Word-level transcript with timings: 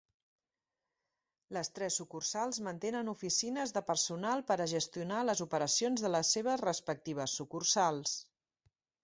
Les 1.57 1.67
tres 1.75 1.97
sucursals 2.01 2.59
mantenen 2.67 3.11
oficines 3.13 3.75
de 3.75 3.83
personal 3.91 4.41
per 4.49 4.57
a 4.59 4.67
gestionar 4.73 5.21
les 5.29 5.45
operacions 5.47 6.07
de 6.07 6.13
les 6.17 6.33
seves 6.39 6.65
respectives 6.67 7.39
sucursals. 7.43 8.19